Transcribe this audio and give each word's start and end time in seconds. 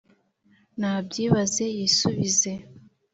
nabyibaze 0.79 1.65
yisubize 1.77 2.51